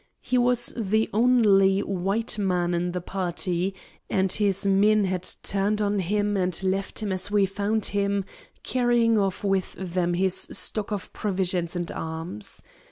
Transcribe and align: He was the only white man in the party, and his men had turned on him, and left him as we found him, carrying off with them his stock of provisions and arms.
He 0.23 0.39
was 0.39 0.73
the 0.75 1.07
only 1.13 1.81
white 1.81 2.39
man 2.39 2.73
in 2.73 2.91
the 2.91 3.01
party, 3.01 3.75
and 4.09 4.31
his 4.31 4.65
men 4.65 5.03
had 5.03 5.29
turned 5.43 5.79
on 5.79 5.99
him, 5.99 6.35
and 6.35 6.59
left 6.63 7.03
him 7.03 7.11
as 7.11 7.29
we 7.29 7.45
found 7.45 7.85
him, 7.85 8.25
carrying 8.63 9.19
off 9.19 9.43
with 9.43 9.73
them 9.77 10.15
his 10.15 10.33
stock 10.51 10.91
of 10.91 11.13
provisions 11.13 11.75
and 11.75 11.91
arms. 11.91 12.63